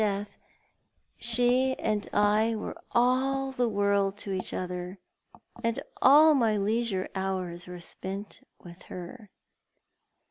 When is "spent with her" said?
7.79-9.29